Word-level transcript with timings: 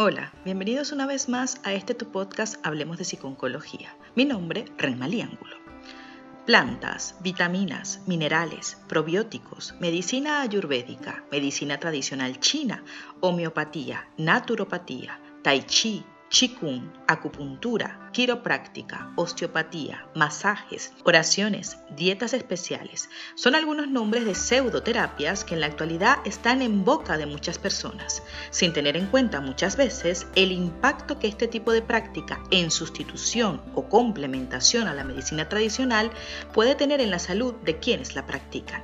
Hola, 0.00 0.32
bienvenidos 0.44 0.92
una 0.92 1.06
vez 1.06 1.28
más 1.28 1.60
a 1.64 1.72
este 1.72 1.92
tu 1.92 2.12
podcast 2.12 2.64
Hablemos 2.64 2.98
de 2.98 3.04
Psiconcología. 3.04 3.96
Mi 4.14 4.24
nombre, 4.24 4.66
Renmalí 4.78 5.22
Ángulo. 5.22 5.56
Plantas, 6.46 7.16
vitaminas, 7.20 8.02
minerales, 8.06 8.78
probióticos, 8.86 9.74
medicina 9.80 10.40
ayurvédica, 10.40 11.24
medicina 11.32 11.80
tradicional 11.80 12.38
china, 12.38 12.84
homeopatía, 13.18 14.08
naturopatía, 14.16 15.20
tai 15.42 15.64
chi, 15.66 16.04
Qigong, 16.28 16.92
acupuntura, 17.08 18.07
quiropráctica, 18.18 19.12
osteopatía, 19.14 20.08
masajes, 20.16 20.92
oraciones, 21.04 21.78
dietas 21.94 22.34
especiales 22.34 23.08
son 23.36 23.54
algunos 23.54 23.86
nombres 23.86 24.24
de 24.24 24.34
pseudoterapias 24.34 25.44
que 25.44 25.54
en 25.54 25.60
la 25.60 25.68
actualidad 25.68 26.16
están 26.24 26.60
en 26.60 26.84
boca 26.84 27.16
de 27.16 27.26
muchas 27.26 27.60
personas, 27.60 28.24
sin 28.50 28.72
tener 28.72 28.96
en 28.96 29.06
cuenta 29.06 29.40
muchas 29.40 29.76
veces 29.76 30.26
el 30.34 30.50
impacto 30.50 31.20
que 31.20 31.28
este 31.28 31.46
tipo 31.46 31.70
de 31.70 31.80
práctica 31.80 32.42
en 32.50 32.72
sustitución 32.72 33.62
o 33.76 33.88
complementación 33.88 34.88
a 34.88 34.94
la 34.94 35.04
medicina 35.04 35.48
tradicional 35.48 36.10
puede 36.52 36.74
tener 36.74 37.00
en 37.00 37.12
la 37.12 37.20
salud 37.20 37.54
de 37.62 37.78
quienes 37.78 38.16
la 38.16 38.26
practican. 38.26 38.82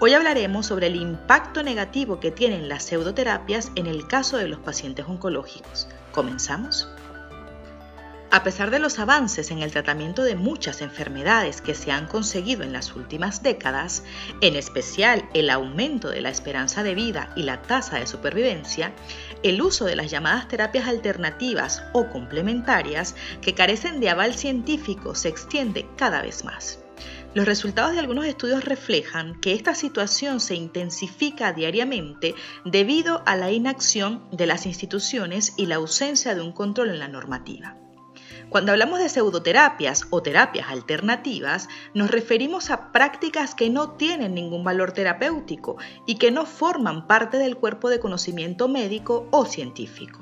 Hoy 0.00 0.14
hablaremos 0.14 0.66
sobre 0.66 0.88
el 0.88 0.96
impacto 0.96 1.62
negativo 1.62 2.18
que 2.18 2.32
tienen 2.32 2.68
las 2.68 2.82
pseudoterapias 2.82 3.70
en 3.76 3.86
el 3.86 4.08
caso 4.08 4.38
de 4.38 4.48
los 4.48 4.58
pacientes 4.58 5.06
oncológicos. 5.06 5.86
¿Comenzamos? 6.10 6.88
A 8.34 8.44
pesar 8.44 8.70
de 8.70 8.78
los 8.78 8.98
avances 8.98 9.50
en 9.50 9.58
el 9.58 9.72
tratamiento 9.72 10.24
de 10.24 10.36
muchas 10.36 10.80
enfermedades 10.80 11.60
que 11.60 11.74
se 11.74 11.92
han 11.92 12.06
conseguido 12.06 12.62
en 12.62 12.72
las 12.72 12.96
últimas 12.96 13.42
décadas, 13.42 14.04
en 14.40 14.56
especial 14.56 15.28
el 15.34 15.50
aumento 15.50 16.08
de 16.08 16.22
la 16.22 16.30
esperanza 16.30 16.82
de 16.82 16.94
vida 16.94 17.34
y 17.36 17.42
la 17.42 17.60
tasa 17.60 17.98
de 17.98 18.06
supervivencia, 18.06 18.94
el 19.42 19.60
uso 19.60 19.84
de 19.84 19.96
las 19.96 20.10
llamadas 20.10 20.48
terapias 20.48 20.88
alternativas 20.88 21.82
o 21.92 22.08
complementarias 22.08 23.16
que 23.42 23.52
carecen 23.52 24.00
de 24.00 24.08
aval 24.08 24.32
científico 24.32 25.14
se 25.14 25.28
extiende 25.28 25.86
cada 25.98 26.22
vez 26.22 26.42
más. 26.42 26.78
Los 27.34 27.44
resultados 27.44 27.92
de 27.92 27.98
algunos 27.98 28.24
estudios 28.24 28.64
reflejan 28.64 29.42
que 29.42 29.52
esta 29.52 29.74
situación 29.74 30.40
se 30.40 30.54
intensifica 30.54 31.52
diariamente 31.52 32.34
debido 32.64 33.22
a 33.26 33.36
la 33.36 33.50
inacción 33.50 34.26
de 34.32 34.46
las 34.46 34.64
instituciones 34.64 35.52
y 35.58 35.66
la 35.66 35.74
ausencia 35.74 36.34
de 36.34 36.40
un 36.40 36.52
control 36.52 36.88
en 36.88 36.98
la 36.98 37.08
normativa. 37.08 37.76
Cuando 38.52 38.72
hablamos 38.72 38.98
de 38.98 39.08
pseudoterapias 39.08 40.08
o 40.10 40.20
terapias 40.20 40.68
alternativas, 40.68 41.70
nos 41.94 42.10
referimos 42.10 42.68
a 42.68 42.92
prácticas 42.92 43.54
que 43.54 43.70
no 43.70 43.92
tienen 43.92 44.34
ningún 44.34 44.62
valor 44.62 44.92
terapéutico 44.92 45.78
y 46.06 46.16
que 46.16 46.30
no 46.30 46.44
forman 46.44 47.06
parte 47.06 47.38
del 47.38 47.56
cuerpo 47.56 47.88
de 47.88 47.98
conocimiento 47.98 48.68
médico 48.68 49.26
o 49.30 49.46
científico. 49.46 50.20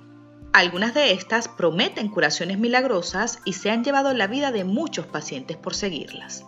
Algunas 0.53 0.95
de 0.95 1.11
estas 1.11 1.49
prometen 1.49 2.09
curaciones 2.09 2.61
milagrosas 2.61 3.41
y 3.45 3.55
se 3.55 3.73
han 3.73 3.83
llevado 3.83 4.15
la 4.15 4.29
vida 4.29 4.53
de 4.53 4.63
muchos 4.63 5.07
pacientes 5.07 5.57
por 5.57 5.75
seguirlas. 5.75 6.45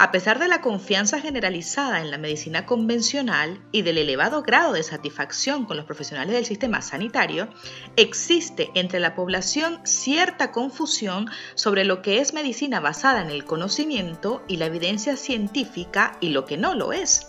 A 0.00 0.12
pesar 0.12 0.38
de 0.38 0.46
la 0.46 0.60
confianza 0.60 1.20
generalizada 1.20 2.00
en 2.00 2.12
la 2.12 2.18
medicina 2.18 2.66
convencional 2.66 3.60
y 3.72 3.82
del 3.82 3.98
elevado 3.98 4.44
grado 4.44 4.72
de 4.72 4.84
satisfacción 4.84 5.64
con 5.64 5.76
los 5.76 5.86
profesionales 5.86 6.34
del 6.34 6.44
sistema 6.44 6.82
sanitario, 6.82 7.48
existe 7.96 8.70
entre 8.74 9.00
la 9.00 9.16
población 9.16 9.80
cierta 9.82 10.52
confusión 10.52 11.28
sobre 11.56 11.84
lo 11.84 12.00
que 12.00 12.20
es 12.20 12.32
medicina 12.32 12.78
basada 12.78 13.22
en 13.22 13.30
el 13.30 13.44
conocimiento 13.44 14.44
y 14.46 14.58
la 14.58 14.66
evidencia 14.66 15.16
científica 15.16 16.16
y 16.20 16.28
lo 16.28 16.44
que 16.44 16.58
no 16.58 16.76
lo 16.76 16.92
es. 16.92 17.26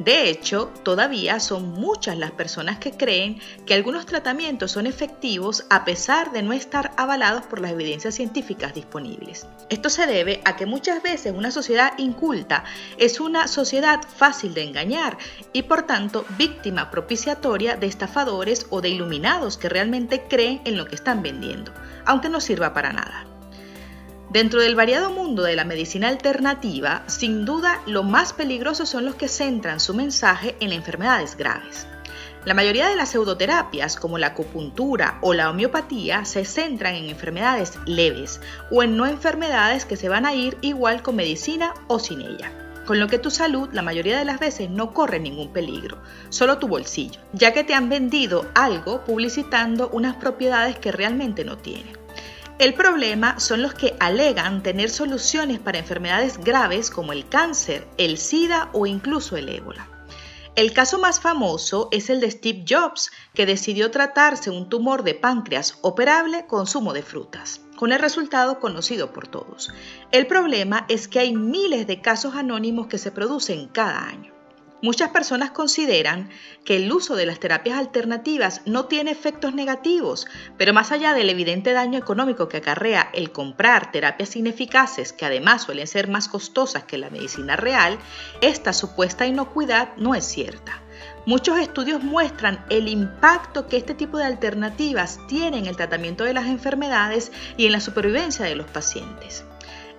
De 0.00 0.30
hecho, 0.30 0.72
todavía 0.82 1.40
son 1.40 1.72
muchas 1.72 2.16
las 2.16 2.30
personas 2.30 2.78
que 2.78 2.92
creen 2.92 3.38
que 3.66 3.74
algunos 3.74 4.06
tratamientos 4.06 4.72
son 4.72 4.86
efectivos 4.86 5.66
a 5.68 5.84
pesar 5.84 6.32
de 6.32 6.42
no 6.42 6.54
estar 6.54 6.92
avalados 6.96 7.44
por 7.44 7.60
las 7.60 7.72
evidencias 7.72 8.14
científicas 8.14 8.72
disponibles. 8.72 9.46
Esto 9.68 9.90
se 9.90 10.06
debe 10.06 10.40
a 10.46 10.56
que 10.56 10.64
muchas 10.64 11.02
veces 11.02 11.34
una 11.36 11.50
sociedad 11.50 11.92
inculta 11.98 12.64
es 12.96 13.20
una 13.20 13.46
sociedad 13.46 14.00
fácil 14.16 14.54
de 14.54 14.62
engañar 14.62 15.18
y 15.52 15.64
por 15.64 15.82
tanto 15.82 16.24
víctima 16.38 16.90
propiciatoria 16.90 17.76
de 17.76 17.86
estafadores 17.86 18.68
o 18.70 18.80
de 18.80 18.88
iluminados 18.88 19.58
que 19.58 19.68
realmente 19.68 20.22
creen 20.30 20.62
en 20.64 20.78
lo 20.78 20.86
que 20.86 20.94
están 20.94 21.22
vendiendo, 21.22 21.74
aunque 22.06 22.30
no 22.30 22.40
sirva 22.40 22.72
para 22.72 22.94
nada. 22.94 23.26
Dentro 24.30 24.60
del 24.60 24.76
variado 24.76 25.10
mundo 25.10 25.42
de 25.42 25.56
la 25.56 25.64
medicina 25.64 26.06
alternativa, 26.06 27.02
sin 27.08 27.44
duda 27.44 27.82
lo 27.86 28.04
más 28.04 28.32
peligroso 28.32 28.86
son 28.86 29.04
los 29.04 29.16
que 29.16 29.26
centran 29.26 29.80
su 29.80 29.92
mensaje 29.92 30.54
en 30.60 30.70
enfermedades 30.70 31.36
graves. 31.36 31.88
La 32.44 32.54
mayoría 32.54 32.88
de 32.88 32.94
las 32.94 33.08
pseudoterapias, 33.08 33.96
como 33.96 34.18
la 34.18 34.28
acupuntura 34.28 35.18
o 35.20 35.34
la 35.34 35.50
homeopatía, 35.50 36.24
se 36.24 36.44
centran 36.44 36.94
en 36.94 37.10
enfermedades 37.10 37.76
leves 37.86 38.40
o 38.70 38.84
en 38.84 38.96
no 38.96 39.06
enfermedades 39.06 39.84
que 39.84 39.96
se 39.96 40.08
van 40.08 40.24
a 40.24 40.32
ir 40.32 40.56
igual 40.60 41.02
con 41.02 41.16
medicina 41.16 41.74
o 41.88 41.98
sin 41.98 42.20
ella 42.20 42.52
con 42.86 42.98
lo 42.98 43.06
que 43.06 43.20
tu 43.20 43.30
salud 43.30 43.68
la 43.72 43.82
mayoría 43.82 44.18
de 44.18 44.24
las 44.24 44.40
veces 44.40 44.68
no 44.68 44.92
corre 44.92 45.20
ningún 45.20 45.52
peligro, 45.52 45.98
solo 46.28 46.58
tu 46.58 46.66
bolsillo, 46.66 47.20
ya 47.32 47.52
que 47.52 47.62
te 47.62 47.72
han 47.72 47.88
vendido 47.88 48.50
algo 48.52 49.04
publicitando 49.04 49.90
unas 49.90 50.16
propiedades 50.16 50.76
que 50.76 50.90
realmente 50.90 51.44
no 51.44 51.56
tienen. 51.56 51.99
El 52.60 52.74
problema 52.74 53.40
son 53.40 53.62
los 53.62 53.72
que 53.72 53.96
alegan 54.00 54.62
tener 54.62 54.90
soluciones 54.90 55.58
para 55.58 55.78
enfermedades 55.78 56.36
graves 56.36 56.90
como 56.90 57.14
el 57.14 57.26
cáncer, 57.26 57.88
el 57.96 58.18
SIDA 58.18 58.68
o 58.74 58.84
incluso 58.84 59.38
el 59.38 59.48
ébola. 59.48 59.88
El 60.56 60.74
caso 60.74 60.98
más 60.98 61.20
famoso 61.20 61.88
es 61.90 62.10
el 62.10 62.20
de 62.20 62.30
Steve 62.30 62.66
Jobs, 62.68 63.12
que 63.32 63.46
decidió 63.46 63.90
tratarse 63.90 64.50
un 64.50 64.68
tumor 64.68 65.04
de 65.04 65.14
páncreas 65.14 65.78
operable 65.80 66.44
con 66.46 66.66
zumo 66.66 66.92
de 66.92 67.02
frutas, 67.02 67.62
con 67.76 67.92
el 67.92 67.98
resultado 67.98 68.60
conocido 68.60 69.10
por 69.10 69.26
todos. 69.26 69.72
El 70.12 70.26
problema 70.26 70.84
es 70.90 71.08
que 71.08 71.20
hay 71.20 71.34
miles 71.34 71.86
de 71.86 72.02
casos 72.02 72.34
anónimos 72.34 72.88
que 72.88 72.98
se 72.98 73.10
producen 73.10 73.68
cada 73.68 74.06
año. 74.06 74.39
Muchas 74.82 75.10
personas 75.10 75.50
consideran 75.50 76.30
que 76.64 76.76
el 76.76 76.90
uso 76.90 77.14
de 77.14 77.26
las 77.26 77.38
terapias 77.38 77.78
alternativas 77.78 78.62
no 78.64 78.86
tiene 78.86 79.10
efectos 79.10 79.54
negativos, 79.54 80.26
pero 80.56 80.72
más 80.72 80.90
allá 80.90 81.12
del 81.12 81.28
evidente 81.28 81.72
daño 81.72 81.98
económico 81.98 82.48
que 82.48 82.58
acarrea 82.58 83.10
el 83.12 83.30
comprar 83.30 83.92
terapias 83.92 84.36
ineficaces, 84.36 85.12
que 85.12 85.26
además 85.26 85.64
suelen 85.64 85.86
ser 85.86 86.08
más 86.08 86.28
costosas 86.28 86.84
que 86.84 86.96
la 86.96 87.10
medicina 87.10 87.56
real, 87.56 87.98
esta 88.40 88.72
supuesta 88.72 89.26
inocuidad 89.26 89.94
no 89.98 90.14
es 90.14 90.24
cierta. 90.24 90.80
Muchos 91.26 91.58
estudios 91.58 92.02
muestran 92.02 92.64
el 92.70 92.88
impacto 92.88 93.68
que 93.68 93.76
este 93.76 93.94
tipo 93.94 94.16
de 94.16 94.24
alternativas 94.24 95.18
tienen 95.28 95.60
en 95.60 95.66
el 95.66 95.76
tratamiento 95.76 96.24
de 96.24 96.32
las 96.32 96.46
enfermedades 96.46 97.32
y 97.58 97.66
en 97.66 97.72
la 97.72 97.80
supervivencia 97.80 98.46
de 98.46 98.54
los 98.54 98.66
pacientes. 98.66 99.44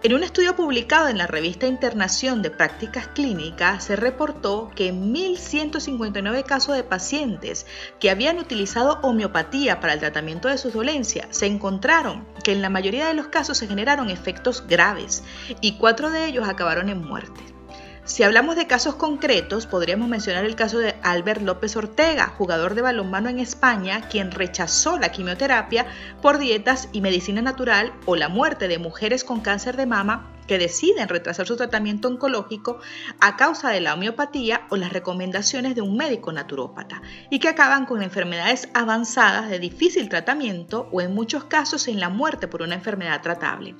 En 0.03 0.15
un 0.15 0.23
estudio 0.23 0.55
publicado 0.55 1.09
en 1.09 1.19
la 1.19 1.27
revista 1.27 1.67
Internación 1.67 2.41
de 2.41 2.49
Prácticas 2.49 3.07
Clínicas 3.09 3.83
se 3.83 3.95
reportó 3.95 4.71
que 4.73 4.87
en 4.87 5.13
1.159 5.13 6.43
casos 6.43 6.75
de 6.75 6.83
pacientes 6.83 7.67
que 7.99 8.09
habían 8.09 8.39
utilizado 8.39 8.97
homeopatía 9.03 9.79
para 9.79 9.93
el 9.93 9.99
tratamiento 9.99 10.47
de 10.47 10.57
sus 10.57 10.73
dolencias 10.73 11.27
se 11.29 11.45
encontraron 11.45 12.25
que 12.43 12.51
en 12.51 12.63
la 12.63 12.71
mayoría 12.71 13.07
de 13.07 13.13
los 13.13 13.27
casos 13.27 13.59
se 13.59 13.67
generaron 13.67 14.09
efectos 14.09 14.65
graves 14.67 15.23
y 15.61 15.73
cuatro 15.73 16.09
de 16.09 16.25
ellos 16.25 16.49
acabaron 16.49 16.89
en 16.89 17.05
muerte. 17.05 17.60
Si 18.03 18.23
hablamos 18.23 18.55
de 18.55 18.65
casos 18.65 18.95
concretos, 18.95 19.67
podríamos 19.67 20.09
mencionar 20.09 20.43
el 20.43 20.55
caso 20.55 20.79
de 20.79 20.95
Albert 21.03 21.43
López 21.43 21.75
Ortega, 21.75 22.33
jugador 22.35 22.73
de 22.73 22.81
balonmano 22.81 23.29
en 23.29 23.37
España, 23.37 24.09
quien 24.09 24.31
rechazó 24.31 24.97
la 24.97 25.11
quimioterapia 25.11 25.85
por 26.19 26.39
dietas 26.39 26.89
y 26.93 27.01
medicina 27.01 27.43
natural, 27.43 27.93
o 28.07 28.15
la 28.15 28.27
muerte 28.27 28.67
de 28.67 28.79
mujeres 28.79 29.23
con 29.23 29.41
cáncer 29.41 29.77
de 29.77 29.85
mama 29.85 30.31
que 30.47 30.57
deciden 30.57 31.09
retrasar 31.09 31.45
su 31.45 31.55
tratamiento 31.55 32.07
oncológico 32.07 32.79
a 33.19 33.37
causa 33.37 33.69
de 33.69 33.81
la 33.81 33.93
homeopatía 33.93 34.63
o 34.69 34.77
las 34.77 34.91
recomendaciones 34.91 35.75
de 35.75 35.81
un 35.81 35.95
médico 35.95 36.31
naturópata 36.31 37.03
y 37.29 37.37
que 37.37 37.49
acaban 37.49 37.85
con 37.85 38.01
enfermedades 38.01 38.67
avanzadas 38.73 39.49
de 39.49 39.59
difícil 39.59 40.09
tratamiento 40.09 40.89
o 40.91 41.01
en 41.01 41.13
muchos 41.13 41.43
casos 41.45 41.87
en 41.87 41.99
la 41.99 42.09
muerte 42.09 42.47
por 42.47 42.63
una 42.63 42.75
enfermedad 42.75 43.21
tratable. 43.21 43.75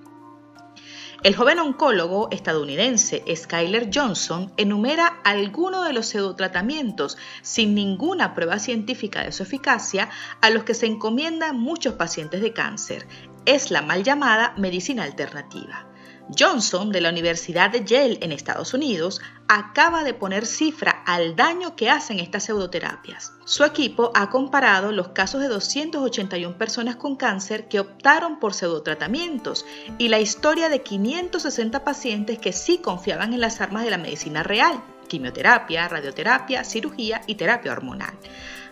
El 1.23 1.35
joven 1.35 1.59
oncólogo 1.59 2.29
estadounidense 2.31 3.23
Skyler 3.35 3.91
Johnson 3.93 4.51
enumera 4.57 5.19
algunos 5.23 5.85
de 5.85 5.93
los 5.93 6.07
pseudotratamientos 6.07 7.15
sin 7.43 7.75
ninguna 7.75 8.33
prueba 8.33 8.57
científica 8.57 9.23
de 9.23 9.31
su 9.31 9.43
eficacia 9.43 10.09
a 10.41 10.49
los 10.49 10.63
que 10.63 10.73
se 10.73 10.87
encomiendan 10.87 11.59
muchos 11.59 11.93
pacientes 11.93 12.41
de 12.41 12.53
cáncer. 12.53 13.07
Es 13.45 13.69
la 13.69 13.83
mal 13.83 14.03
llamada 14.03 14.55
medicina 14.57 15.03
alternativa. 15.03 15.90
Johnson, 16.37 16.91
de 16.91 17.01
la 17.01 17.09
Universidad 17.09 17.69
de 17.71 17.83
Yale 17.83 18.19
en 18.21 18.31
Estados 18.31 18.73
Unidos, 18.73 19.21
acaba 19.47 20.03
de 20.03 20.13
poner 20.13 20.45
cifra 20.45 21.03
al 21.05 21.35
daño 21.35 21.75
que 21.75 21.89
hacen 21.89 22.19
estas 22.19 22.45
pseudoterapias. 22.45 23.33
Su 23.45 23.63
equipo 23.63 24.11
ha 24.15 24.29
comparado 24.29 24.91
los 24.91 25.09
casos 25.09 25.41
de 25.41 25.47
281 25.47 26.57
personas 26.57 26.95
con 26.95 27.15
cáncer 27.15 27.67
que 27.67 27.79
optaron 27.79 28.39
por 28.39 28.53
pseudotratamientos 28.53 29.65
y 29.97 30.07
la 30.07 30.19
historia 30.19 30.69
de 30.69 30.81
560 30.81 31.83
pacientes 31.83 32.39
que 32.39 32.53
sí 32.53 32.77
confiaban 32.77 33.33
en 33.33 33.41
las 33.41 33.59
armas 33.59 33.83
de 33.83 33.91
la 33.91 33.97
medicina 33.97 34.43
real, 34.43 34.81
quimioterapia, 35.07 35.89
radioterapia, 35.89 36.63
cirugía 36.63 37.21
y 37.27 37.35
terapia 37.35 37.73
hormonal. 37.73 38.13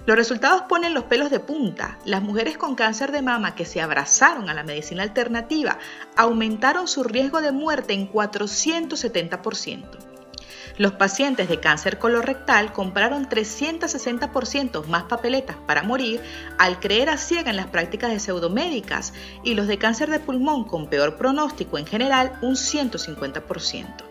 Los 0.09 0.17
resultados 0.17 0.63
ponen 0.63 0.95
los 0.95 1.03
pelos 1.03 1.29
de 1.29 1.39
punta. 1.39 2.00
Las 2.03 2.23
mujeres 2.23 2.57
con 2.57 2.73
cáncer 2.73 3.11
de 3.11 3.21
mama 3.21 3.53
que 3.53 3.63
se 3.63 3.79
abrazaron 3.79 4.50
a 4.50 4.56
la 4.56 4.63
medicina 4.63 5.03
alternativa 5.03 5.77
aumentaron 6.15 6.88
su 6.88 7.03
riesgo 7.03 7.41
de 7.41 7.51
muerte 7.51 7.94
en 7.94 8.11
470%. 8.11 9.83
Los 10.79 10.94
pacientes 10.94 11.47
de 11.47 11.59
cáncer 11.59 12.00
colorectal 12.00 12.73
compraron 12.73 13.29
360% 13.29 14.88
más 14.88 15.03
papeletas 15.03 15.57
para 15.67 15.83
morir 15.83 16.21
al 16.57 16.79
creer 16.79 17.09
a 17.09 17.17
ciega 17.17 17.51
en 17.51 17.57
las 17.57 17.67
prácticas 17.67 18.09
de 18.09 18.19
pseudomédicas 18.19 19.13
y 19.44 19.53
los 19.53 19.67
de 19.67 19.77
cáncer 19.77 20.09
de 20.09 20.19
pulmón 20.19 20.63
con 20.63 20.89
peor 20.89 21.17
pronóstico 21.17 21.77
en 21.77 21.85
general 21.85 22.31
un 22.41 22.56
150%. 22.56 24.08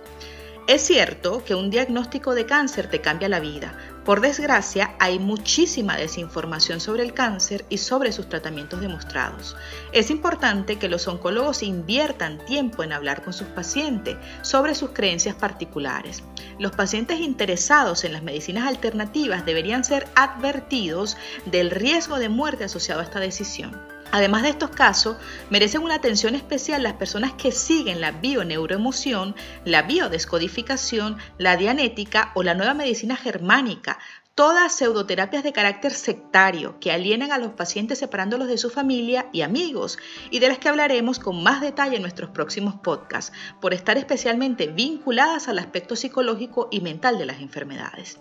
Es 0.69 0.83
cierto 0.83 1.43
que 1.47 1.55
un 1.55 1.71
diagnóstico 1.71 2.35
de 2.35 2.45
cáncer 2.45 2.91
te 2.91 3.01
cambia 3.01 3.31
la 3.31 3.41
vida. 3.41 3.75
Por 4.05 4.21
desgracia, 4.21 4.95
hay 4.99 5.19
muchísima 5.19 5.97
desinformación 5.97 6.79
sobre 6.79 7.05
el 7.05 7.15
cáncer 7.15 7.65
y 7.71 7.79
sobre 7.79 8.13
sus 8.13 8.29
tratamientos 8.29 8.83
demostrados. 8.83 9.57
Es 9.93 10.11
importante 10.11 10.77
que 10.77 10.91
los 10.91 11.09
oncólogos 11.09 11.63
inviertan 11.63 12.45
tiempo 12.45 12.83
en 12.83 12.93
hablar 12.93 13.25
con 13.25 13.33
sus 13.33 13.49
pacientes 13.49 14.19
sobre 14.43 14.75
sus 14.75 14.91
creencias 14.91 15.37
particulares. 15.37 16.23
Los 16.59 16.73
pacientes 16.73 17.21
interesados 17.21 18.05
en 18.05 18.13
las 18.13 18.23
medicinas 18.23 18.69
alternativas 18.69 19.47
deberían 19.47 19.85
ser 19.85 20.07
advertidos 20.17 21.17
del 21.47 21.71
riesgo 21.71 22.19
de 22.19 22.29
muerte 22.29 22.65
asociado 22.65 23.01
a 23.01 23.05
esta 23.05 23.21
decisión. 23.21 23.98
Además 24.11 24.43
de 24.43 24.49
estos 24.49 24.71
casos, 24.71 25.19
merecen 25.51 25.83
una 25.83 25.97
atención 25.97 26.35
especial 26.35 26.83
las 26.83 26.95
personas 26.95 27.35
que 27.35 27.53
siguen 27.53 28.01
la 28.01 28.13
bioneuroemoción, 28.13 29.37
la 29.65 29.83
biodescodificación, 29.83 31.19
la 31.37 31.57
dianética 31.57 32.33
o 32.35 32.43
la 32.43 32.55
nueva 32.55 32.73
medicina 32.73 33.17
germánica, 33.17 33.99
todas 34.35 34.73
pseudoterapias 34.77 35.43
de 35.43 35.53
carácter 35.53 35.93
sectario 35.93 36.79
que 36.81 36.93
alienan 36.93 37.33
a 37.33 37.39
los 37.39 37.53
pacientes 37.53 37.99
separándolos 37.99 38.49
de 38.49 38.57
su 38.57 38.71
familia 38.71 39.27
y 39.33 39.43
amigos 39.43 39.99
y 40.31 40.39
de 40.39 40.49
las 40.49 40.59
que 40.59 40.69
hablaremos 40.69 41.19
con 41.19 41.43
más 41.43 41.61
detalle 41.61 41.97
en 41.97 42.03
nuestros 42.03 42.31
próximos 42.31 42.77
podcasts, 42.77 43.33
por 43.61 43.75
estar 43.75 43.99
especialmente 43.99 44.69
vinculadas 44.69 45.49
al 45.49 45.59
aspecto 45.59 45.97
psicológico 45.97 46.69
y 46.71 46.81
mental 46.81 47.19
de 47.19 47.27
las 47.27 47.41
enfermedades. 47.41 48.21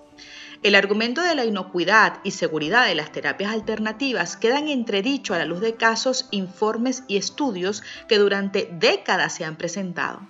El 0.63 0.74
argumento 0.74 1.21
de 1.21 1.36
la 1.36 1.45
inocuidad 1.45 2.19
y 2.24 2.31
seguridad 2.31 2.88
de 2.88 2.95
las 2.95 3.12
terapias 3.12 3.51
alternativas 3.51 4.38
quedan 4.38 4.68
entredicho 4.68 5.33
a 5.33 5.38
la 5.38 5.45
luz 5.45 5.62
de 5.62 5.75
casos, 5.75 6.27
informes 6.31 7.04
y 7.07 7.18
estudios 7.18 7.83
que 8.07 8.18
durante 8.18 8.68
décadas 8.71 9.36
se 9.36 9.45
han 9.45 9.56
presentado. 9.56 10.21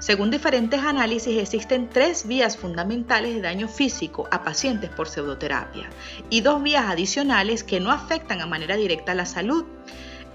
Según 0.00 0.30
diferentes 0.30 0.82
análisis, 0.82 1.38
existen 1.38 1.88
tres 1.88 2.26
vías 2.26 2.56
fundamentales 2.56 3.34
de 3.34 3.42
daño 3.42 3.68
físico 3.68 4.28
a 4.32 4.42
pacientes 4.42 4.90
por 4.90 5.08
pseudoterapia 5.08 5.88
y 6.30 6.40
dos 6.40 6.62
vías 6.62 6.86
adicionales 6.86 7.62
que 7.62 7.78
no 7.78 7.92
afectan 7.92 8.40
a 8.40 8.46
manera 8.46 8.76
directa 8.76 9.12
a 9.12 9.14
la 9.14 9.26
salud. 9.26 9.64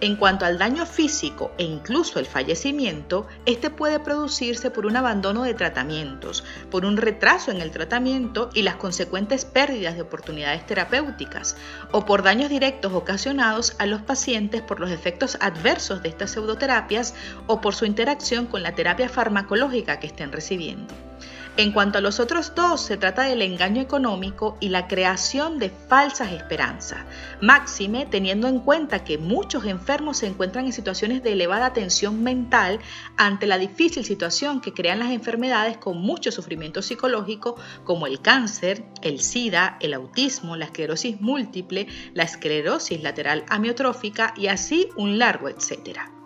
En 0.01 0.15
cuanto 0.15 0.45
al 0.45 0.57
daño 0.57 0.87
físico 0.87 1.51
e 1.59 1.63
incluso 1.63 2.17
el 2.17 2.25
fallecimiento, 2.25 3.27
este 3.45 3.69
puede 3.69 3.99
producirse 3.99 4.71
por 4.71 4.87
un 4.87 4.97
abandono 4.97 5.43
de 5.43 5.53
tratamientos, 5.53 6.43
por 6.71 6.85
un 6.85 6.97
retraso 6.97 7.51
en 7.51 7.61
el 7.61 7.69
tratamiento 7.69 8.49
y 8.55 8.63
las 8.63 8.77
consecuentes 8.77 9.45
pérdidas 9.45 9.93
de 9.93 10.01
oportunidades 10.01 10.65
terapéuticas, 10.65 11.55
o 11.91 12.03
por 12.03 12.23
daños 12.23 12.49
directos 12.49 12.93
ocasionados 12.93 13.75
a 13.77 13.85
los 13.85 14.01
pacientes 14.01 14.63
por 14.63 14.79
los 14.79 14.89
efectos 14.89 15.37
adversos 15.39 16.01
de 16.01 16.09
estas 16.09 16.31
pseudoterapias 16.31 17.13
o 17.45 17.61
por 17.61 17.75
su 17.75 17.85
interacción 17.85 18.47
con 18.47 18.63
la 18.63 18.73
terapia 18.73 19.07
farmacológica 19.07 19.99
que 19.99 20.07
estén 20.07 20.31
recibiendo. 20.31 21.10
En 21.57 21.73
cuanto 21.73 21.97
a 21.97 22.01
los 22.01 22.21
otros 22.21 22.55
dos, 22.55 22.81
se 22.81 22.95
trata 22.95 23.23
del 23.23 23.41
engaño 23.41 23.81
económico 23.81 24.57
y 24.61 24.69
la 24.69 24.87
creación 24.87 25.59
de 25.59 25.69
falsas 25.69 26.31
esperanzas, 26.31 26.99
máxime 27.41 28.05
teniendo 28.05 28.47
en 28.47 28.59
cuenta 28.59 29.03
que 29.03 29.17
muchos 29.17 29.65
enfermos 29.65 30.17
se 30.17 30.27
encuentran 30.27 30.65
en 30.65 30.71
situaciones 30.71 31.21
de 31.23 31.33
elevada 31.33 31.73
tensión 31.73 32.23
mental 32.23 32.79
ante 33.17 33.47
la 33.47 33.57
difícil 33.57 34.05
situación 34.05 34.61
que 34.61 34.73
crean 34.73 34.99
las 34.99 35.11
enfermedades 35.11 35.77
con 35.77 35.97
mucho 35.97 36.31
sufrimiento 36.31 36.81
psicológico 36.81 37.57
como 37.83 38.07
el 38.07 38.21
cáncer, 38.21 38.85
el 39.01 39.19
SIDA, 39.19 39.77
el 39.81 39.93
autismo, 39.93 40.55
la 40.55 40.65
esclerosis 40.65 41.19
múltiple, 41.19 41.87
la 42.13 42.23
esclerosis 42.23 43.03
lateral 43.03 43.43
amiotrófica 43.49 44.33
y 44.37 44.47
así 44.47 44.87
un 44.95 45.19
largo 45.19 45.49
etcétera. 45.49 46.20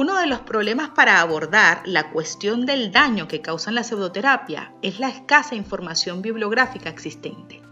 Uno 0.00 0.16
de 0.20 0.28
los 0.28 0.38
problemas 0.38 0.90
para 0.90 1.20
abordar 1.20 1.82
la 1.84 2.12
cuestión 2.12 2.66
del 2.66 2.92
daño 2.92 3.26
que 3.26 3.40
causan 3.40 3.74
la 3.74 3.82
pseudoterapia 3.82 4.72
es 4.80 5.00
la 5.00 5.08
escasa 5.08 5.56
información 5.56 6.22
bibliográfica 6.22 6.88
existente. 6.88 7.62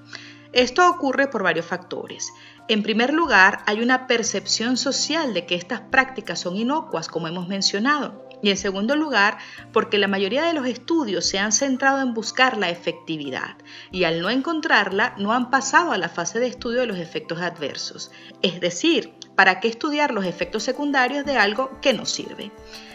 Esto 0.53 0.91
ocurre 0.91 1.29
por 1.29 1.45
varios 1.45 1.67
factores. 1.67 2.33
En 2.67 2.83
primer 2.83 3.13
lugar, 3.13 3.61
hay 3.67 3.81
una 3.81 4.09
percepción 4.09 4.77
social 4.77 5.35
de 5.35 5.47
que 5.47 5.55
estas 5.55 5.83
prácticas 5.83 6.41
son 6.41 6.57
inocuas, 6.57 7.07
como 7.07 7.29
hemos 7.29 7.47
mencionado. 7.47 8.26
Y 8.43 8.51
en 8.51 8.57
segundo 8.57 8.97
lugar, 8.97 9.39
porque 9.73 9.99
la 9.99 10.09
mayoría 10.09 10.43
de 10.43 10.53
los 10.53 10.67
estudios 10.67 11.27
se 11.27 11.39
han 11.39 11.53
centrado 11.53 12.01
en 12.01 12.15
buscar 12.15 12.59
la 12.59 12.71
efectividad 12.71 13.57
y 13.91 14.05
al 14.05 14.21
no 14.21 14.31
encontrarla 14.31 15.15
no 15.19 15.33
han 15.33 15.51
pasado 15.51 15.93
a 15.93 15.99
la 15.99 16.09
fase 16.09 16.39
de 16.39 16.47
estudio 16.47 16.81
de 16.81 16.87
los 16.87 16.99
efectos 16.99 17.41
adversos. 17.41 18.11
Es 18.43 18.61
decir, 18.61 19.15
¿Para 19.37 19.61
qué 19.61 19.69
estudiar 19.69 20.13
los 20.13 20.25
efectos 20.25 20.63
secundarios 20.63 21.27
de 21.27 21.37
algo 21.37 21.79
que 21.83 21.93
no 21.93 22.07
sirve? 22.07 22.51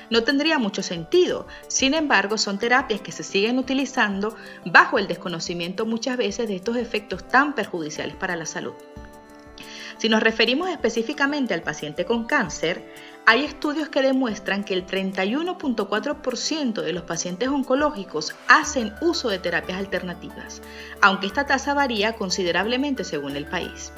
No 0.09 0.23
tendría 0.23 0.57
mucho 0.57 0.81
sentido. 0.81 1.47
Sin 1.67 1.93
embargo, 1.93 2.39
son 2.39 2.57
terapias 2.57 2.99
que 2.99 3.11
se 3.11 3.23
siguen 3.23 3.59
utilizando 3.59 4.35
bajo 4.65 4.97
el 4.97 5.07
desconocimiento 5.07 5.85
muchas 5.85 6.17
veces 6.17 6.47
de 6.47 6.55
estos 6.55 6.77
efectos 6.77 7.27
tan 7.27 7.53
perjudiciales 7.53 8.15
para 8.15 8.35
la 8.35 8.47
salud. 8.47 8.73
Si 10.01 10.09
nos 10.09 10.23
referimos 10.23 10.67
específicamente 10.67 11.53
al 11.53 11.61
paciente 11.61 12.05
con 12.05 12.25
cáncer, 12.25 12.91
hay 13.27 13.43
estudios 13.43 13.89
que 13.89 14.01
demuestran 14.01 14.63
que 14.63 14.73
el 14.73 14.87
31.4% 14.87 16.81
de 16.81 16.91
los 16.91 17.03
pacientes 17.03 17.49
oncológicos 17.49 18.33
hacen 18.47 18.95
uso 18.99 19.29
de 19.29 19.37
terapias 19.37 19.77
alternativas, 19.77 20.63
aunque 21.01 21.27
esta 21.27 21.45
tasa 21.45 21.75
varía 21.75 22.13
considerablemente 22.13 23.03
según 23.03 23.35
el 23.35 23.45
país. 23.45 23.93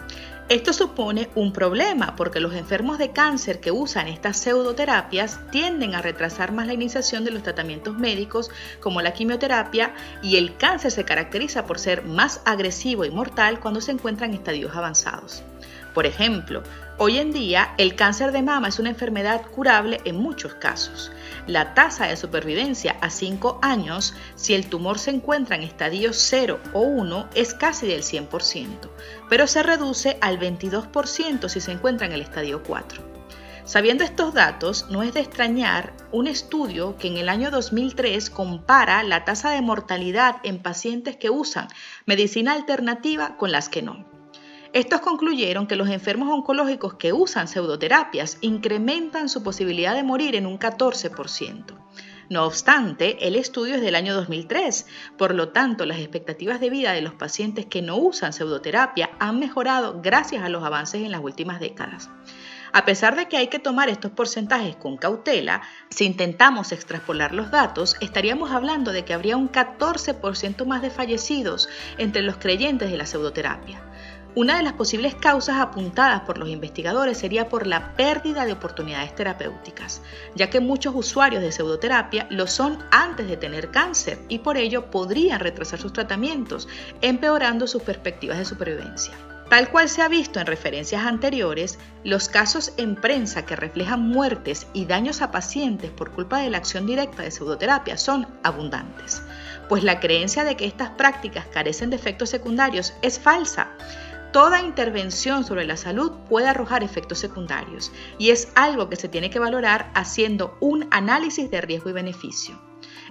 Esto 0.49 0.73
supone 0.73 1.29
un 1.35 1.53
problema 1.53 2.17
porque 2.17 2.41
los 2.41 2.53
enfermos 2.53 2.97
de 2.97 3.13
cáncer 3.13 3.61
que 3.61 3.71
usan 3.71 4.09
estas 4.09 4.35
pseudoterapias 4.39 5.39
tienden 5.51 5.95
a 5.95 6.01
retrasar 6.01 6.51
más 6.51 6.67
la 6.67 6.73
iniciación 6.73 7.23
de 7.23 7.31
los 7.31 7.43
tratamientos 7.43 7.97
médicos 7.97 8.51
como 8.81 9.01
la 9.01 9.13
quimioterapia 9.13 9.93
y 10.21 10.35
el 10.35 10.57
cáncer 10.57 10.91
se 10.91 11.05
caracteriza 11.05 11.65
por 11.65 11.79
ser 11.79 12.03
más 12.03 12.41
agresivo 12.43 13.05
y 13.05 13.09
mortal 13.09 13.61
cuando 13.61 13.79
se 13.79 13.91
encuentra 13.93 14.25
en 14.25 14.33
estadios 14.33 14.75
avanzados. 14.75 15.45
Por 15.93 16.07
ejemplo, 16.07 16.63
hoy 16.97 17.19
en 17.19 17.31
día 17.31 17.75
el 17.77 17.95
cáncer 17.95 18.31
de 18.31 18.41
mama 18.41 18.69
es 18.69 18.79
una 18.79 18.89
enfermedad 18.89 19.43
curable 19.45 20.01
en 20.05 20.15
muchos 20.15 20.55
casos. 20.55 21.11
La 21.45 21.73
tasa 21.75 22.07
de 22.07 22.17
supervivencia 22.17 22.97
a 23.01 23.09
5 23.09 23.59
años, 23.61 24.15
si 24.35 24.55
el 24.55 24.67
tumor 24.67 24.97
se 24.97 25.11
encuentra 25.11 25.55
en 25.55 25.63
estadio 25.63 26.11
0 26.13 26.59
o 26.73 26.81
1, 26.81 27.29
es 27.35 27.53
casi 27.53 27.87
del 27.87 28.01
100%, 28.01 28.89
pero 29.29 29.45
se 29.45 29.61
reduce 29.61 30.17
al 30.21 30.39
22% 30.39 31.47
si 31.47 31.61
se 31.61 31.71
encuentra 31.71 32.07
en 32.07 32.13
el 32.13 32.21
estadio 32.21 32.63
4. 32.63 33.13
Sabiendo 33.65 34.03
estos 34.03 34.33
datos, 34.33 34.87
no 34.89 35.03
es 35.03 35.13
de 35.13 35.21
extrañar 35.21 35.93
un 36.11 36.27
estudio 36.27 36.97
que 36.97 37.07
en 37.07 37.17
el 37.17 37.29
año 37.29 37.49
2003 37.49 38.29
compara 38.29 39.03
la 39.03 39.23
tasa 39.23 39.51
de 39.51 39.61
mortalidad 39.61 40.37
en 40.43 40.59
pacientes 40.59 41.15
que 41.15 41.29
usan 41.29 41.69
medicina 42.05 42.53
alternativa 42.53 43.37
con 43.37 43.53
las 43.53 43.69
que 43.69 43.81
no. 43.81 44.12
Estos 44.73 45.01
concluyeron 45.01 45.67
que 45.67 45.75
los 45.75 45.87
enfermos 45.89 46.29
oncológicos 46.29 46.95
que 46.95 47.13
usan 47.13 47.47
pseudoterapias 47.47 48.39
incrementan 48.41 49.29
su 49.29 49.43
posibilidad 49.43 49.93
de 49.93 50.01
morir 50.01 50.35
en 50.35 50.47
un 50.47 50.57
14%. 50.57 51.77
No 52.31 52.45
obstante, 52.45 53.27
el 53.27 53.35
estudio 53.35 53.75
es 53.75 53.81
del 53.81 53.93
año 53.93 54.15
2003, 54.15 54.87
por 55.15 55.35
lo 55.35 55.49
tanto 55.49 55.85
las 55.85 55.99
expectativas 55.99 56.59
de 56.59 56.71
vida 56.71 56.91
de 56.93 57.03
los 57.03 57.13
pacientes 57.13 57.67
que 57.67 57.83
no 57.83 57.97
usan 57.97 58.33
pseudoterapia 58.33 59.11
han 59.19 59.37
mejorado 59.37 60.01
gracias 60.01 60.43
a 60.43 60.49
los 60.49 60.63
avances 60.63 61.03
en 61.03 61.11
las 61.11 61.21
últimas 61.21 61.59
décadas. 61.59 62.09
A 62.71 62.85
pesar 62.85 63.15
de 63.15 63.27
que 63.27 63.37
hay 63.37 63.49
que 63.49 63.59
tomar 63.59 63.89
estos 63.89 64.09
porcentajes 64.09 64.75
con 64.75 64.97
cautela, 64.97 65.61
si 65.91 66.05
intentamos 66.05 66.71
extrapolar 66.71 67.35
los 67.35 67.51
datos, 67.51 67.95
estaríamos 68.01 68.49
hablando 68.49 68.91
de 68.91 69.05
que 69.05 69.13
habría 69.13 69.37
un 69.37 69.51
14% 69.51 70.65
más 70.65 70.81
de 70.81 70.89
fallecidos 70.89 71.69
entre 71.99 72.23
los 72.23 72.37
creyentes 72.37 72.89
de 72.89 72.97
la 72.97 73.05
pseudoterapia. 73.05 73.83
Una 74.35 74.57
de 74.57 74.63
las 74.63 74.73
posibles 74.73 75.13
causas 75.13 75.57
apuntadas 75.57 76.21
por 76.21 76.39
los 76.39 76.49
investigadores 76.49 77.19
sería 77.19 77.49
por 77.49 77.67
la 77.67 77.95
pérdida 77.95 78.45
de 78.45 78.53
oportunidades 78.53 79.13
terapéuticas, 79.13 80.01
ya 80.33 80.49
que 80.49 80.59
muchos 80.59 80.95
usuarios 80.95 81.43
de 81.43 81.51
pseudoterapia 81.51 82.25
lo 82.31 82.47
son 82.47 82.79
antes 82.89 83.27
de 83.27 83.37
tener 83.37 83.69
cáncer 83.69 84.17
y 84.29 84.39
por 84.39 84.57
ello 84.57 84.89
podrían 84.89 85.39
retrasar 85.39 85.79
sus 85.79 85.93
tratamientos, 85.93 86.67
empeorando 87.01 87.67
sus 87.67 87.83
perspectivas 87.83 88.39
de 88.39 88.45
supervivencia. 88.45 89.13
Tal 89.51 89.69
cual 89.69 89.87
se 89.87 90.01
ha 90.01 90.07
visto 90.07 90.39
en 90.39 90.47
referencias 90.47 91.05
anteriores, 91.05 91.77
los 92.03 92.27
casos 92.27 92.73
en 92.77 92.95
prensa 92.95 93.45
que 93.45 93.55
reflejan 93.55 94.01
muertes 94.01 94.65
y 94.73 94.85
daños 94.85 95.21
a 95.21 95.29
pacientes 95.29 95.91
por 95.91 96.11
culpa 96.11 96.39
de 96.39 96.49
la 96.49 96.57
acción 96.57 96.87
directa 96.87 97.21
de 97.21 97.29
pseudoterapia 97.29 97.97
son 97.97 98.25
abundantes, 98.41 99.21
pues 99.69 99.83
la 99.83 99.99
creencia 99.99 100.43
de 100.43 100.55
que 100.57 100.65
estas 100.65 100.89
prácticas 100.89 101.45
carecen 101.45 101.91
de 101.91 101.97
efectos 101.97 102.31
secundarios 102.31 102.95
es 103.03 103.19
falsa 103.19 103.69
toda 104.33 104.63
intervención 104.63 105.45
sobre 105.45 105.63
la 105.63 105.77
salud 105.77 106.11
puede 106.27 106.47
arrojar 106.47 106.83
efectos 106.83 107.19
secundarios 107.19 107.91
y 108.17 108.31
es 108.31 108.51
algo 108.55 108.89
que 108.89 108.95
se 108.95 109.07
tiene 109.07 109.29
que 109.29 109.39
valorar 109.39 109.91
haciendo 109.93 110.57
un 110.59 110.87
análisis 110.89 111.49
de 111.49 111.61
riesgo 111.61 111.91
y 111.91 111.93
beneficio. 111.93 112.59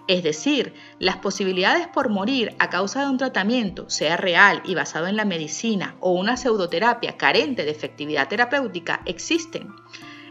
Es 0.08 0.24
decir, 0.24 0.74
las 0.98 1.18
posibilidades 1.18 1.86
por 1.86 2.10
morir 2.10 2.56
a 2.58 2.68
causa 2.70 3.02
de 3.02 3.08
un 3.08 3.18
tratamiento, 3.18 3.88
sea 3.88 4.16
real 4.16 4.62
y 4.64 4.74
basado 4.74 5.06
en 5.06 5.16
la 5.16 5.24
medicina 5.24 5.94
o 6.00 6.10
una 6.10 6.36
pseudoterapia 6.36 7.16
carente 7.16 7.64
de 7.64 7.70
efectividad 7.70 8.28
terapéutica, 8.28 9.00
existen. 9.06 9.72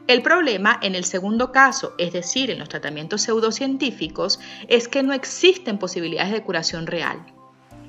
El 0.07 0.21
problema 0.21 0.77
en 0.81 0.95
el 0.95 1.05
segundo 1.05 1.53
caso, 1.53 1.93
es 2.00 2.12
decir, 2.12 2.51
en 2.51 2.60
los 2.60 2.67
tratamientos 2.67 3.21
pseudocientíficos, 3.21 4.41
es 4.67 4.89
que 4.89 5.03
no 5.03 5.13
existen 5.13 5.77
posibilidades 5.77 6.33
de 6.33 6.43
curación 6.43 6.86
real 6.86 7.33